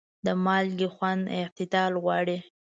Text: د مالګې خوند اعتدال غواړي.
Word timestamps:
د 0.25 0.27
مالګې 0.43 0.87
خوند 0.95 1.23
اعتدال 1.39 1.93
غواړي. 2.03 2.37